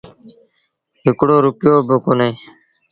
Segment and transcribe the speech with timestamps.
[1.05, 2.31] هڪڙو رپيو با ڪونهي